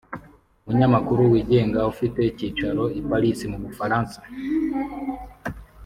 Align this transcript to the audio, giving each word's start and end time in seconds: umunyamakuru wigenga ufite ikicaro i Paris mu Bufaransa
umunyamakuru 0.65 1.21
wigenga 1.31 1.79
ufite 1.91 2.19
ikicaro 2.31 2.83
i 2.99 3.01
Paris 3.07 3.39
mu 3.51 3.57
Bufaransa 3.63 4.19